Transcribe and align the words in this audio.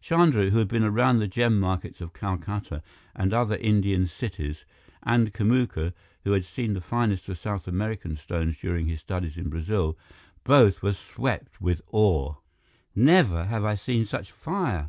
Chandra, 0.00 0.48
who 0.48 0.56
had 0.56 0.68
been 0.68 0.82
around 0.82 1.18
the 1.18 1.28
gem 1.28 1.60
markets 1.60 2.00
of 2.00 2.14
Calcutta 2.14 2.82
and 3.14 3.34
other 3.34 3.56
Indian 3.56 4.06
cities, 4.06 4.64
and 5.02 5.34
Kamuka, 5.34 5.92
who 6.22 6.32
had 6.32 6.46
seen 6.46 6.72
the 6.72 6.80
finest 6.80 7.28
of 7.28 7.36
South 7.38 7.68
American 7.68 8.16
stones 8.16 8.56
during 8.56 8.86
his 8.88 9.00
studies 9.00 9.36
in 9.36 9.50
Brazil 9.50 9.98
both 10.42 10.80
were 10.80 10.94
swept 10.94 11.60
with 11.60 11.82
awe. 11.92 12.34
"Never 12.94 13.44
have 13.44 13.66
I 13.66 13.74
seen 13.74 14.06
such 14.06 14.32
fire!" 14.32 14.88